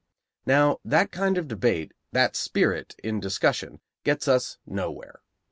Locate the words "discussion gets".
3.19-4.27